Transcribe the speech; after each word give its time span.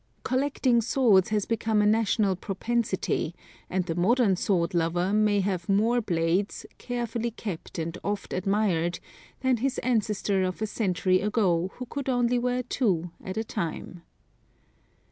Collecting 0.23 0.81
swords 0.81 1.29
has 1.29 1.45
become 1.45 1.79
a 1.79 1.85
national 1.85 2.35
propensity, 2.35 3.35
and 3.69 3.85
the 3.85 3.93
modern 3.93 4.35
sword 4.35 4.73
lover 4.73 5.13
may 5.13 5.41
have 5.41 5.69
more 5.69 6.01
blades, 6.01 6.65
carefully 6.79 7.29
kept 7.29 7.77
and 7.77 7.99
oft 8.03 8.33
admired, 8.33 8.97
than 9.41 9.57
his 9.57 9.77
ancestor 9.83 10.41
of 10.43 10.59
a 10.59 10.65
century 10.65 11.21
ago 11.21 11.69
who 11.75 11.85
could 11.85 12.09
only 12.09 12.39
wear 12.39 12.63
two 12.63 13.11
at 13.23 13.37
a 13.37 13.43
time. 13.43 14.01